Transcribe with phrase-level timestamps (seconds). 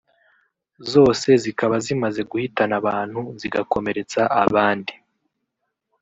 [0.91, 4.93] zose zikaba zimaze guhitana abantu zigakomeretsa abandi